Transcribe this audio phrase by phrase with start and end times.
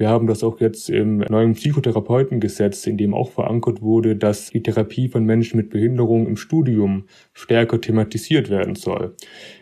[0.00, 4.62] Wir haben das auch jetzt im neuen Psychotherapeutengesetz, in dem auch verankert wurde, dass die
[4.62, 9.14] Therapie von Menschen mit Behinderung im Studium stärker thematisiert werden soll.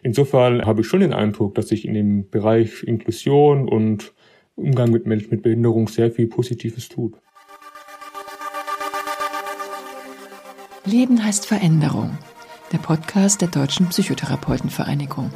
[0.04, 4.14] Insofern habe ich schon den Eindruck, dass sich in dem Bereich Inklusion und
[4.54, 7.17] Umgang mit Menschen mit Behinderung sehr viel Positives tut.
[10.85, 12.17] Leben heißt Veränderung.
[12.71, 15.33] Der Podcast der Deutschen Psychotherapeutenvereinigung.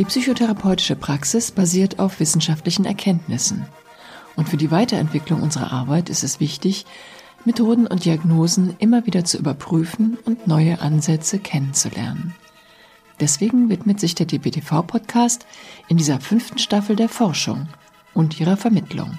[0.00, 3.66] Die psychotherapeutische Praxis basiert auf wissenschaftlichen Erkenntnissen.
[4.34, 6.86] Und für die Weiterentwicklung unserer Arbeit ist es wichtig,
[7.44, 12.34] Methoden und Diagnosen immer wieder zu überprüfen und neue Ansätze kennenzulernen.
[13.20, 15.44] Deswegen widmet sich der DBTV-Podcast
[15.88, 17.68] in dieser fünften Staffel der Forschung
[18.14, 19.18] und ihrer Vermittlung.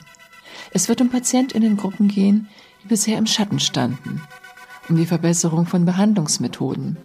[0.72, 2.50] Es wird um Patientinnengruppen gehen,
[2.84, 4.24] die bisher im Schatten standen,
[4.90, 6.98] um die Verbesserung von Behandlungsmethoden,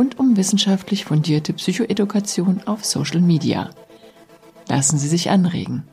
[0.00, 3.68] und um wissenschaftlich fundierte Psychoedukation auf Social Media.
[4.66, 5.84] Lassen Sie sich anregen.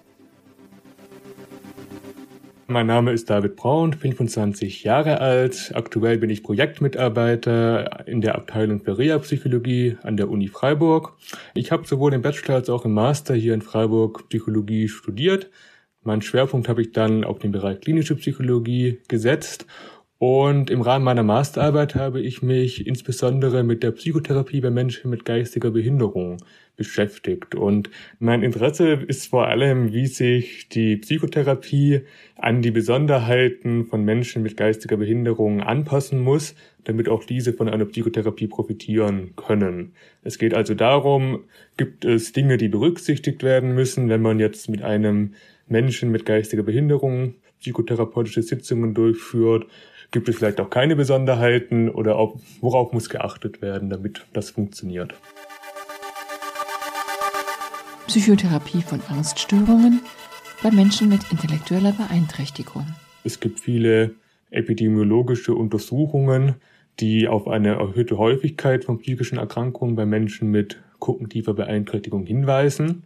[2.68, 5.74] Mein Name ist David Braun, 25 Jahre alt.
[5.76, 11.18] Aktuell bin ich Projektmitarbeiter in der Abteilung für Reha-Psychologie an der Uni Freiburg.
[11.54, 15.50] Ich habe sowohl im Bachelor als auch im Master hier in Freiburg Psychologie studiert.
[16.04, 19.66] Meinen Schwerpunkt habe ich dann auf den Bereich klinische Psychologie gesetzt
[20.20, 25.26] und im Rahmen meiner Masterarbeit habe ich mich insbesondere mit der Psychotherapie bei Menschen mit
[25.26, 26.38] geistiger Behinderung
[26.76, 27.54] beschäftigt.
[27.54, 32.02] Und mein Interesse ist vor allem, wie sich die Psychotherapie
[32.36, 37.86] an die Besonderheiten von Menschen mit geistiger Behinderung anpassen muss, damit auch diese von einer
[37.86, 39.94] Psychotherapie profitieren können.
[40.24, 41.44] Es geht also darum,
[41.78, 45.36] gibt es Dinge, die berücksichtigt werden müssen, wenn man jetzt mit einem
[45.68, 49.68] Menschen mit geistiger Behinderung psychotherapeutische Sitzungen durchführt
[50.12, 55.14] Gibt es vielleicht auch keine Besonderheiten oder ob, worauf muss geachtet werden, damit das funktioniert?
[58.08, 60.02] Psychotherapie von Angststörungen
[60.64, 62.88] bei Menschen mit intellektueller Beeinträchtigung.
[63.26, 64.16] Es gibt viele
[64.50, 66.56] epidemiologische Untersuchungen,
[67.02, 73.04] die auf eine erhöhte Häufigkeit von psychischen Erkrankungen bei Menschen mit kognitiver Beeinträchtigung hinweisen.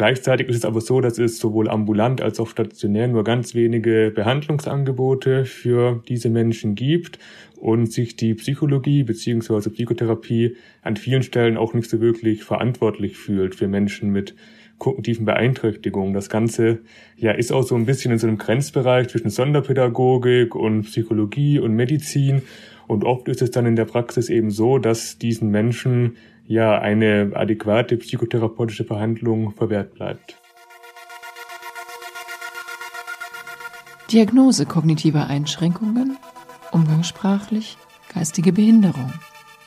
[0.00, 4.10] Gleichzeitig ist es aber so, dass es sowohl ambulant als auch stationär nur ganz wenige
[4.10, 7.18] Behandlungsangebote für diese Menschen gibt
[7.58, 9.68] und sich die Psychologie bzw.
[9.68, 14.34] Psychotherapie an vielen Stellen auch nicht so wirklich verantwortlich fühlt für Menschen mit
[14.78, 16.14] kognitiven Beeinträchtigungen.
[16.14, 16.78] Das Ganze
[17.18, 21.74] ja ist auch so ein bisschen in so einem Grenzbereich zwischen Sonderpädagogik und Psychologie und
[21.74, 22.40] Medizin.
[22.86, 26.16] Und oft ist es dann in der Praxis eben so, dass diesen Menschen
[26.50, 30.36] ja eine adäquate psychotherapeutische Behandlung verwehrt bleibt.
[34.10, 36.18] Diagnose kognitiver Einschränkungen,
[36.72, 37.76] umgangssprachlich
[38.12, 39.12] geistige Behinderung.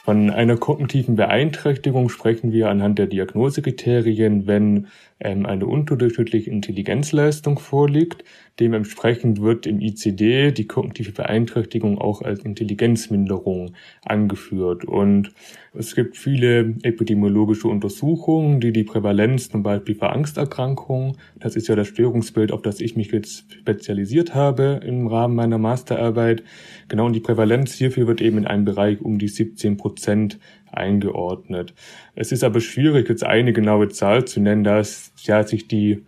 [0.03, 4.87] Von einer kognitiven Beeinträchtigung sprechen wir anhand der Diagnosekriterien, wenn
[5.21, 8.25] ähm, eine unterdurchschnittliche Intelligenzleistung vorliegt.
[8.59, 14.83] Dementsprechend wird im ICD die kognitive Beeinträchtigung auch als Intelligenzminderung angeführt.
[14.83, 15.31] Und
[15.75, 21.75] es gibt viele epidemiologische Untersuchungen, die die Prävalenz zum Beispiel für Angsterkrankungen, das ist ja
[21.75, 26.43] das Störungsbild, auf das ich mich jetzt spezialisiert habe im Rahmen meiner Masterarbeit,
[26.87, 30.39] genau, und die Prävalenz hierfür wird eben in einem Bereich um die 17 Prozent
[30.71, 31.73] eingeordnet.
[32.15, 34.81] Es ist aber schwierig, jetzt eine genaue Zahl zu nennen, da
[35.23, 36.03] ja sich die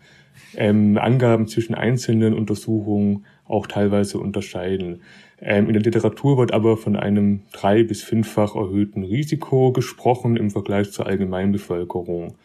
[0.57, 5.01] ähm, Angaben zwischen einzelnen Untersuchungen auch teilweise unterscheiden.
[5.41, 10.51] Ähm, in der Literatur wird aber von einem drei- bis fünffach erhöhten Risiko gesprochen im
[10.51, 12.35] Vergleich zur Allgemeinbevölkerung.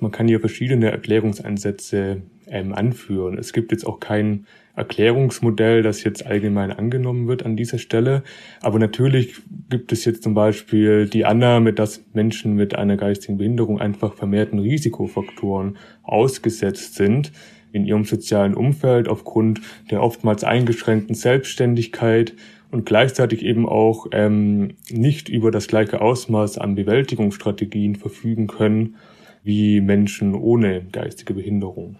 [0.00, 3.38] Man kann hier verschiedene Erklärungsansätze ähm, anführen.
[3.38, 8.22] Es gibt jetzt auch kein Erklärungsmodell, das jetzt allgemein angenommen wird an dieser Stelle.
[8.60, 9.36] Aber natürlich
[9.70, 14.58] gibt es jetzt zum Beispiel die Annahme, dass Menschen mit einer geistigen Behinderung einfach vermehrten
[14.58, 17.32] Risikofaktoren ausgesetzt sind
[17.72, 19.60] in ihrem sozialen Umfeld aufgrund
[19.90, 22.34] der oftmals eingeschränkten Selbstständigkeit
[22.70, 28.96] und gleichzeitig eben auch ähm, nicht über das gleiche Ausmaß an Bewältigungsstrategien verfügen können
[29.42, 31.96] wie Menschen ohne geistige Behinderung.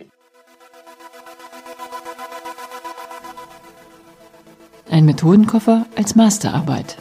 [4.91, 6.97] Ein Methodenkoffer als Masterarbeit.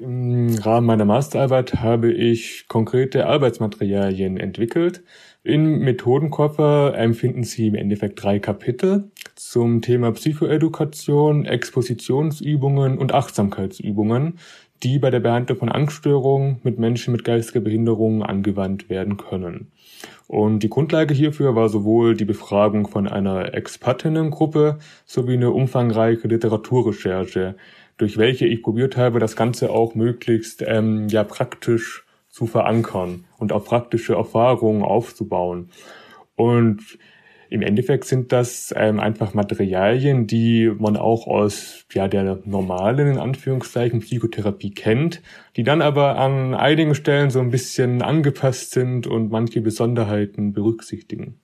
[0.00, 5.02] Im Rahmen meiner Masterarbeit habe ich konkrete Arbeitsmaterialien entwickelt.
[5.42, 14.38] Im Methodenkoffer empfinden Sie im Endeffekt drei Kapitel zum Thema Psychoedukation, Expositionsübungen und Achtsamkeitsübungen,
[14.84, 19.72] die bei der Behandlung von Angststörungen mit Menschen mit geistiger Behinderung angewandt werden können.
[20.28, 27.56] Und die Grundlage hierfür war sowohl die Befragung von einer Expertinnengruppe sowie eine umfangreiche Literaturrecherche,
[27.98, 33.52] durch welche ich probiert habe, das Ganze auch möglichst ähm, ja praktisch zu verankern und
[33.52, 35.70] auf praktische Erfahrungen aufzubauen.
[36.36, 36.98] Und
[37.50, 43.18] im Endeffekt sind das ähm, einfach Materialien, die man auch aus ja, der normalen, in
[43.18, 45.22] Anführungszeichen, Psychotherapie kennt,
[45.56, 51.40] die dann aber an einigen Stellen so ein bisschen angepasst sind und manche Besonderheiten berücksichtigen.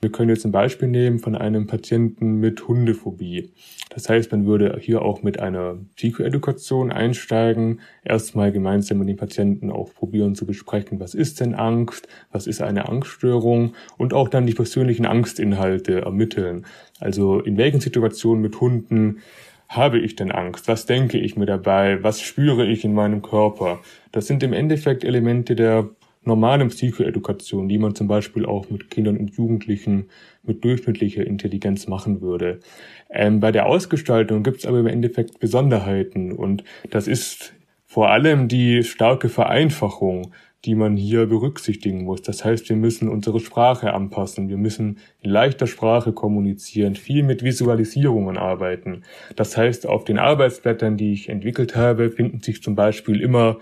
[0.00, 3.50] Wir können jetzt ein Beispiel nehmen von einem Patienten mit Hundephobie.
[3.90, 9.72] Das heißt, man würde hier auch mit einer Psychoedukation einsteigen, erstmal gemeinsam mit dem Patienten
[9.72, 14.46] auch probieren zu besprechen, was ist denn Angst, was ist eine Angststörung und auch dann
[14.46, 16.64] die persönlichen Angstinhalte ermitteln.
[17.00, 19.18] Also in welchen Situationen mit Hunden
[19.68, 20.68] habe ich denn Angst?
[20.68, 22.02] Was denke ich mir dabei?
[22.02, 23.80] Was spüre ich in meinem Körper?
[24.12, 25.90] Das sind im Endeffekt Elemente der
[26.28, 30.06] normalen Psychoedukation, die man zum Beispiel auch mit Kindern und Jugendlichen
[30.44, 32.60] mit durchschnittlicher Intelligenz machen würde.
[33.10, 37.54] Ähm, bei der Ausgestaltung gibt es aber im Endeffekt Besonderheiten und das ist
[37.84, 40.32] vor allem die starke Vereinfachung,
[40.64, 42.22] die man hier berücksichtigen muss.
[42.22, 47.42] Das heißt, wir müssen unsere Sprache anpassen, wir müssen in leichter Sprache kommunizieren, viel mit
[47.42, 49.04] Visualisierungen arbeiten.
[49.36, 53.58] Das heißt, auf den Arbeitsblättern, die ich entwickelt habe, finden sich zum Beispiel immer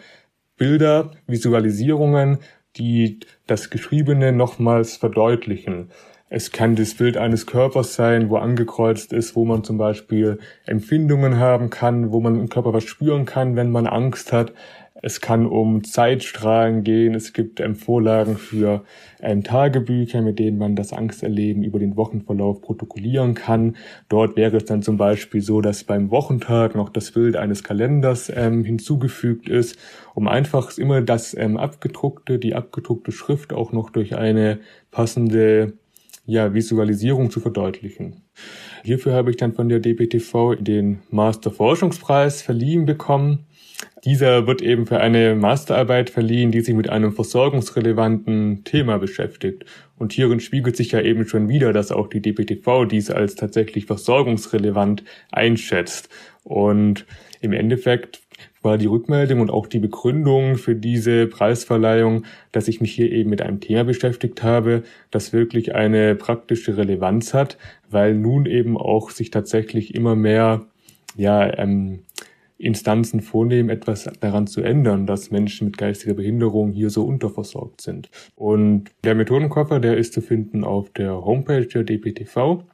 [0.57, 2.39] Bilder, Visualisierungen,
[2.79, 5.91] die das Geschriebene nochmals verdeutlichen.
[6.29, 11.39] Es kann das Bild eines Körpers sein, wo angekreuzt ist, wo man zum Beispiel Empfindungen
[11.39, 14.53] haben kann, wo man im Körper was spüren kann, wenn man Angst hat.
[15.03, 17.15] Es kann um Zeitstrahlen gehen.
[17.15, 18.83] Es gibt ähm, Vorlagen für
[19.21, 23.77] ähm, Tagebücher, mit denen man das Angsterleben über den Wochenverlauf protokollieren kann.
[24.09, 28.33] Dort wäre es dann zum Beispiel so, dass beim Wochentag noch das Bild eines Kalenders
[28.35, 29.79] ähm, hinzugefügt ist,
[30.15, 34.59] um einfach immer das ähm, abgedruckte, die abgedruckte Schrift auch noch durch eine
[34.91, 35.75] passende
[36.27, 38.23] ja, Visualisierung zu verdeutlichen.
[38.83, 43.47] Hierfür habe ich dann von der DBTV den Master Forschungspreis verliehen bekommen.
[44.05, 49.65] Dieser wird eben für eine Masterarbeit verliehen, die sich mit einem versorgungsrelevanten Thema beschäftigt.
[49.99, 53.87] Und hierin spiegelt sich ja eben schon wieder, dass auch die DPTV dies als tatsächlich
[53.87, 56.09] versorgungsrelevant einschätzt.
[56.43, 57.07] Und
[57.41, 58.23] im Endeffekt
[58.63, 63.31] war die Rückmeldung und auch die Begründung für diese Preisverleihung, dass ich mich hier eben
[63.31, 67.59] mit einem Thema beschäftigt habe, das wirklich eine praktische Relevanz hat,
[67.89, 70.67] weil nun eben auch sich tatsächlich immer mehr
[71.17, 72.01] ja, ähm,
[72.59, 78.09] Instanzen vornehmen, etwas daran zu ändern, dass Menschen mit geistiger Behinderung hier so unterversorgt sind.
[78.35, 82.65] Und der Methodenkoffer, der ist zu finden auf der Homepage der DPTV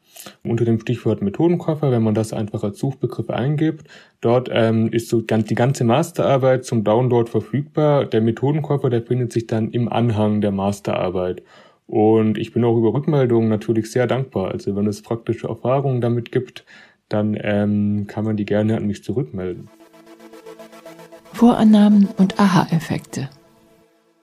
[0.45, 3.87] unter dem Stichwort Methodenkoffer, wenn man das einfach als Suchbegriff eingibt.
[4.21, 8.05] Dort ähm, ist so ganz, die ganze Masterarbeit zum Download verfügbar.
[8.05, 11.43] Der Methodenkoffer, der findet sich dann im Anhang der Masterarbeit.
[11.87, 14.53] Und ich bin auch über Rückmeldungen natürlich sehr dankbar.
[14.53, 16.65] Also wenn es praktische Erfahrungen damit gibt,
[17.09, 19.69] dann ähm, kann man die gerne an mich zurückmelden.
[21.33, 23.29] Vorannahmen und Aha-Effekte.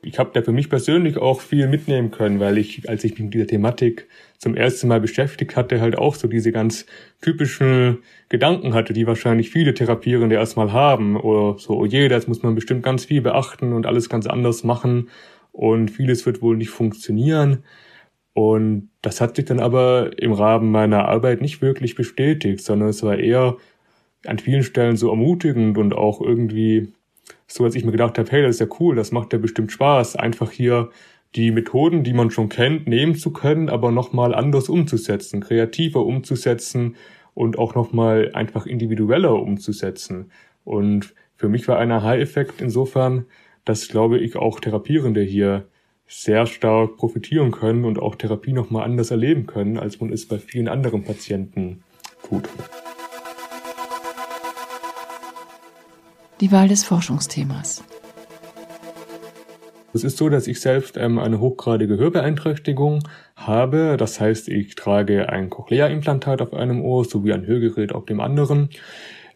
[0.02, 3.22] Ich habe da für mich persönlich auch viel mitnehmen können, weil ich, als ich mich
[3.22, 4.08] mit dieser Thematik
[4.38, 6.86] zum ersten Mal beschäftigt hatte, halt auch so diese ganz
[7.22, 8.00] typischen
[8.30, 11.18] Gedanken hatte, die wahrscheinlich viele Therapierende erstmal haben.
[11.18, 14.64] Oder so, oh je, das muss man bestimmt ganz viel beachten und alles ganz anders
[14.64, 15.10] machen
[15.52, 17.64] und vieles wird wohl nicht funktionieren.
[18.34, 23.04] Und das hat sich dann aber im Rahmen meiner Arbeit nicht wirklich bestätigt, sondern es
[23.04, 23.58] war eher
[24.26, 26.94] an vielen Stellen so ermutigend und auch irgendwie
[27.48, 29.72] so, als ich mir gedacht habe, hey, das ist ja cool, das macht ja bestimmt
[29.72, 30.90] Spaß, einfach hier
[31.36, 36.96] die Methoden, die man schon kennt, nehmen zu können, aber nochmal anders umzusetzen, kreativer umzusetzen
[37.34, 40.32] und auch nochmal einfach individueller umzusetzen.
[40.64, 43.26] Und für mich war ein Aha-Effekt insofern,
[43.66, 45.68] dass, glaube ich, auch Therapierende hier
[46.08, 50.40] sehr stark profitieren können und auch Therapie nochmal anders erleben können, als man es bei
[50.40, 51.84] vielen anderen Patienten
[52.28, 52.50] tut.
[56.42, 57.84] Die Wahl des Forschungsthemas.
[59.94, 63.04] Es ist so, dass ich selbst ähm, eine hochgradige Hörbeeinträchtigung
[63.36, 63.98] habe.
[63.98, 68.70] Das heißt, ich trage ein Cochlea-Implantat auf einem Ohr sowie ein Hörgerät auf dem anderen.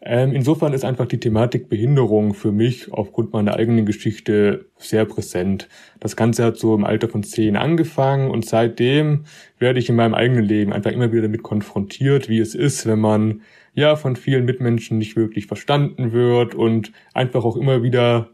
[0.06, 5.66] Ähm, insofern ist einfach die Thematik Behinderung für mich aufgrund meiner eigenen Geschichte sehr präsent.
[5.98, 9.24] Das Ganze hat so im Alter von zehn angefangen und seitdem
[9.58, 13.00] werde ich in meinem eigenen Leben einfach immer wieder damit konfrontiert, wie es ist, wenn
[13.00, 13.40] man
[13.72, 18.28] ja von vielen Mitmenschen nicht wirklich verstanden wird und einfach auch immer wieder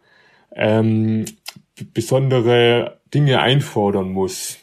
[0.56, 1.24] ähm,
[1.94, 4.58] besondere Dinge einfordern muss,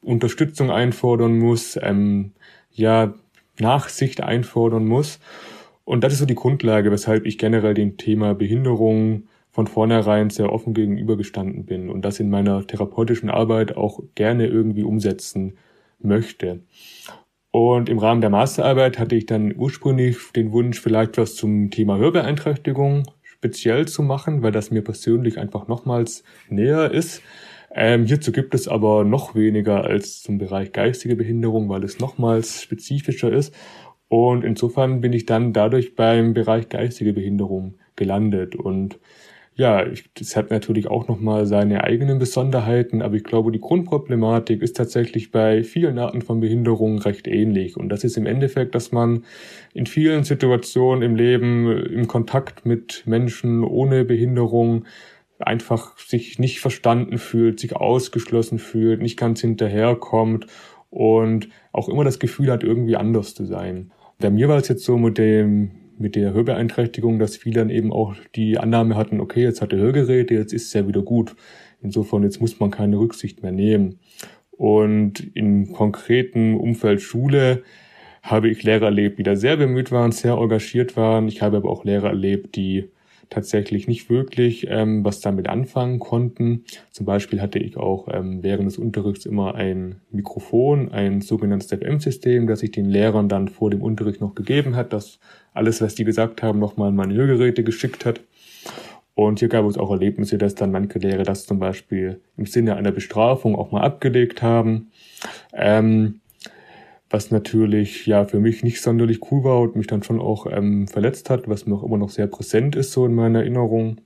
[0.00, 2.32] Unterstützung einfordern muss, ähm,
[2.72, 3.12] ja
[3.60, 5.20] Nachsicht einfordern muss.
[5.88, 10.52] Und das ist so die Grundlage, weshalb ich generell dem Thema Behinderung von vornherein sehr
[10.52, 15.56] offen gegenübergestanden bin und das in meiner therapeutischen Arbeit auch gerne irgendwie umsetzen
[15.98, 16.60] möchte.
[17.52, 21.96] Und im Rahmen der Masterarbeit hatte ich dann ursprünglich den Wunsch, vielleicht was zum Thema
[21.96, 27.22] Hörbeeinträchtigung speziell zu machen, weil das mir persönlich einfach nochmals näher ist.
[27.74, 32.62] Ähm, hierzu gibt es aber noch weniger als zum Bereich geistige Behinderung, weil es nochmals
[32.62, 33.54] spezifischer ist.
[34.08, 38.56] Und insofern bin ich dann dadurch beim Bereich geistige Behinderung gelandet.
[38.56, 38.98] Und
[39.58, 39.84] ja,
[40.18, 45.32] es hat natürlich auch nochmal seine eigenen Besonderheiten, aber ich glaube, die Grundproblematik ist tatsächlich
[45.32, 47.76] bei vielen Arten von Behinderungen recht ähnlich.
[47.76, 49.24] Und das ist im Endeffekt, dass man
[49.74, 54.84] in vielen Situationen im Leben im Kontakt mit Menschen ohne Behinderung
[55.40, 60.46] einfach sich nicht verstanden fühlt, sich ausgeschlossen fühlt, nicht ganz hinterherkommt
[60.90, 63.90] und auch immer das Gefühl hat, irgendwie anders zu sein.
[64.20, 67.92] Bei mir war es jetzt so mit dem mit der Hörbeeinträchtigung, dass viele dann eben
[67.92, 71.34] auch die Annahme hatten, okay, jetzt hat er Hörgeräte, jetzt ist es ja wieder gut.
[71.82, 73.98] Insofern, jetzt muss man keine Rücksicht mehr nehmen.
[74.50, 77.62] Und im konkreten Umfeld Schule
[78.22, 81.28] habe ich Lehrer erlebt, die da sehr bemüht waren, sehr engagiert waren.
[81.28, 82.90] Ich habe aber auch Lehrer erlebt, die
[83.30, 86.64] tatsächlich nicht wirklich ähm, was damit anfangen konnten.
[86.90, 92.46] Zum Beispiel hatte ich auch ähm, während des Unterrichts immer ein Mikrofon, ein sogenanntes FM-System,
[92.46, 95.18] das ich den Lehrern dann vor dem Unterricht noch gegeben hat, das
[95.52, 98.20] alles, was die gesagt haben, nochmal in meine Hörgeräte geschickt hat.
[99.14, 102.76] Und hier gab es auch Erlebnisse, dass dann manche Lehrer das zum Beispiel im Sinne
[102.76, 104.92] einer Bestrafung auch mal abgelegt haben.
[105.52, 106.20] Ähm,
[107.10, 110.88] was natürlich ja für mich nicht sonderlich cool war und mich dann schon auch ähm,
[110.88, 114.00] verletzt hat, was mir auch immer noch sehr präsent ist so in meiner Erinnerung.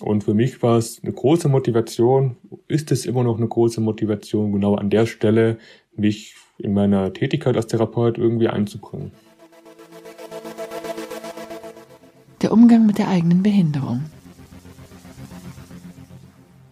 [0.00, 2.36] Und für mich war es eine große Motivation,
[2.68, 5.58] ist es immer noch eine große Motivation, genau an der Stelle
[5.96, 9.12] mich in meiner Tätigkeit als Therapeut irgendwie einzubringen.
[12.42, 14.04] Der Umgang mit der eigenen Behinderung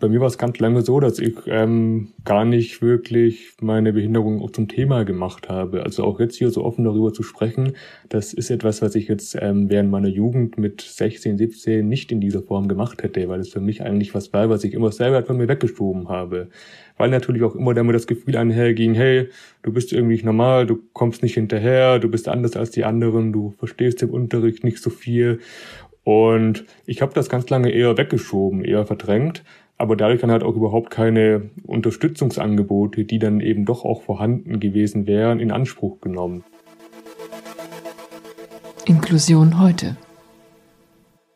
[0.05, 4.43] bei mir war es ganz lange so, dass ich ähm, gar nicht wirklich meine Behinderung
[4.43, 5.83] auch zum Thema gemacht habe.
[5.83, 7.73] Also auch jetzt hier so offen darüber zu sprechen,
[8.11, 12.21] das ist etwas, was ich jetzt ähm, während meiner Jugend mit 16, 17 nicht in
[12.21, 15.23] dieser Form gemacht hätte, weil es für mich eigentlich was war, was ich immer selber
[15.23, 16.49] von mir weggeschoben habe.
[16.99, 19.31] Weil natürlich auch immer damit das Gefühl einherging, hey,
[19.63, 23.33] du bist irgendwie nicht normal, du kommst nicht hinterher, du bist anders als die anderen,
[23.33, 25.41] du verstehst im Unterricht nicht so viel.
[26.05, 29.43] Und ich habe das ganz lange eher weggeschoben, eher verdrängt
[29.85, 35.07] aber dadurch dann halt auch überhaupt keine Unterstützungsangebote, die dann eben doch auch vorhanden gewesen
[35.07, 36.43] wären, in Anspruch genommen.
[38.87, 39.99] Inklusion heute.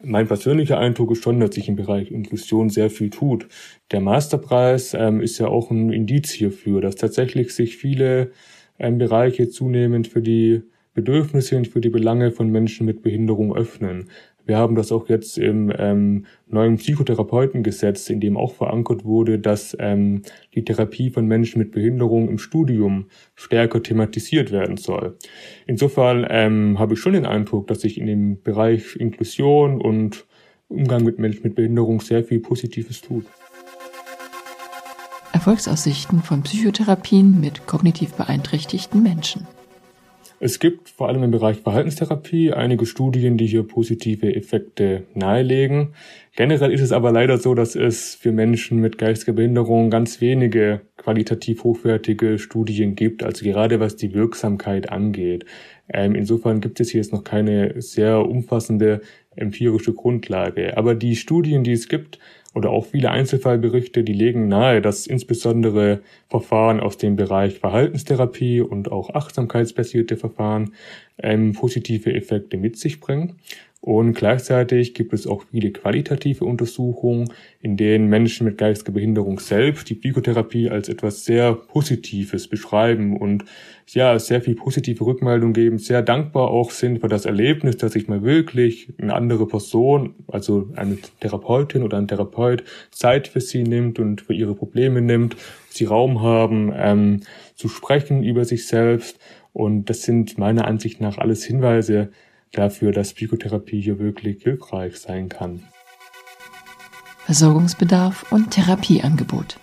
[0.02, 3.49] Mein persönlicher Eindruck ist schon, dass sich im Bereich Inklusion sehr viel tut.
[3.93, 8.31] Der Masterpreis ähm, ist ja auch ein Indiz hierfür, dass tatsächlich sich viele
[8.78, 10.62] ähm, Bereiche zunehmend für die
[10.95, 14.09] Bedürfnisse und für die Belange von Menschen mit Behinderung öffnen.
[14.49, 19.76] Wir haben das auch jetzt im ähm, neuen Psychotherapeutengesetz, in dem auch verankert wurde, dass
[19.78, 20.23] ähm,
[20.55, 25.19] die Therapie von Menschen mit Behinderung im Studium stärker thematisiert werden soll.
[25.67, 30.25] Insofern ähm, habe ich schon den Eindruck, dass sich in dem Bereich Inklusion und
[30.69, 33.26] Umgang mit Menschen mit Behinderung sehr viel Positives tut.
[35.35, 39.47] Erfolgsaussichten von Psychotherapien mit kognitiv beeinträchtigten Menschen.
[40.40, 45.95] Es gibt vor allem im Bereich Verhaltenstherapie einige Studien, die hier positive Effekte nahelegen.
[46.37, 50.83] Generell ist es aber leider so, dass es für Menschen mit geistiger Behinderung ganz wenige
[50.97, 55.45] qualitativ hochwertige Studien gibt, also gerade was die Wirksamkeit angeht.
[55.92, 59.00] Ähm, insofern gibt es hier jetzt noch keine sehr umfassende
[59.38, 60.76] empirische Grundlage.
[60.76, 62.18] Aber die Studien, die es gibt,
[62.54, 68.90] oder auch viele Einzelfallberichte, die legen nahe, dass insbesondere Verfahren aus dem Bereich Verhaltenstherapie und
[68.90, 70.73] auch achtsamkeitsbasierte Verfahren
[71.23, 73.37] ähm, positive Effekte mit sich bringen.
[73.81, 79.89] Und gleichzeitig gibt es auch viele qualitative Untersuchungen, in denen Menschen mit geistiger Behinderung selbst
[79.89, 83.45] die Psychotherapie als etwas sehr Positives beschreiben und
[83.87, 88.09] ja, sehr viel positive Rückmeldung geben, sehr dankbar auch sind für das Erlebnis, dass sich
[88.09, 94.01] mal wirklich eine andere Person, also eine Therapeutin oder ein Therapeut, Zeit für sie nimmt
[94.01, 95.37] und für ihre Probleme nimmt,
[95.71, 97.21] sie Raum haben, ähm,
[97.55, 99.19] zu sprechen über sich selbst.
[99.53, 102.11] Und das sind meiner Ansicht nach alles Hinweise,
[102.52, 105.62] dafür, dass Psychotherapie hier wirklich hilfreich sein kann.
[107.25, 109.59] Versorgungsbedarf und Therapieangebot.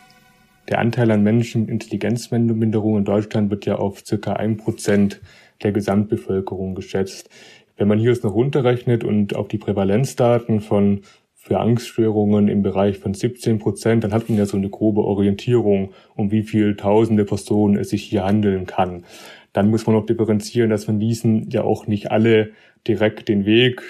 [0.69, 5.21] Der Anteil an Menschen mit Intelligenzminderung in Deutschland wird ja auf circa ein Prozent
[5.63, 7.29] der Gesamtbevölkerung geschätzt.
[7.77, 11.01] Wenn man hier es noch runterrechnet und auf die Prävalenzdaten von
[11.33, 15.91] für Angststörungen im Bereich von 17 Prozent, dann hat man ja so eine grobe Orientierung,
[16.15, 19.05] um wie viel tausende Personen es sich hier handeln kann.
[19.53, 22.51] Dann muss man noch differenzieren, dass von diesen ja auch nicht alle
[22.87, 23.81] direkt den Weg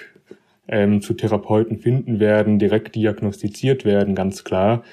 [0.67, 4.83] ähm, zu Therapeuten finden werden, direkt diagnostiziert werden, ganz klar.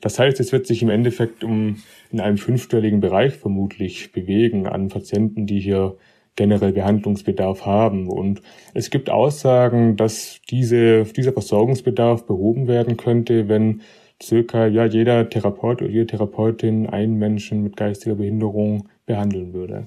[0.00, 1.76] Das heißt, es wird sich im Endeffekt um
[2.10, 5.96] in einem fünfstelligen Bereich vermutlich bewegen an Patienten, die hier
[6.36, 8.08] generell Behandlungsbedarf haben.
[8.08, 8.42] Und
[8.74, 13.82] es gibt Aussagen, dass diese, dieser Versorgungsbedarf behoben werden könnte, wenn
[14.22, 19.86] circa ja, jeder Therapeut oder jede Therapeutin einen Menschen mit geistiger Behinderung behandeln würde.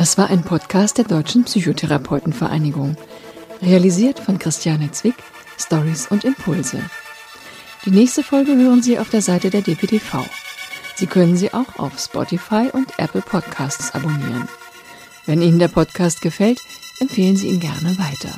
[0.00, 2.96] Das war ein Podcast der Deutschen Psychotherapeutenvereinigung,
[3.60, 5.16] realisiert von Christiane Zwick,
[5.58, 6.82] Stories und Impulse.
[7.84, 10.24] Die nächste Folge hören Sie auf der Seite der DPTV.
[10.94, 14.48] Sie können sie auch auf Spotify und Apple Podcasts abonnieren.
[15.26, 16.62] Wenn Ihnen der Podcast gefällt,
[17.00, 18.32] empfehlen Sie ihn gerne weiter.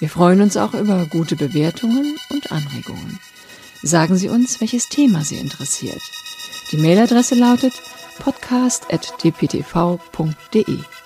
[0.00, 3.20] Wir freuen uns auch über gute Bewertungen und Anregungen.
[3.80, 6.02] Sagen Sie uns, welches Thema Sie interessiert.
[6.72, 7.74] Die Mailadresse lautet
[8.20, 10.99] podcast.dptv.de.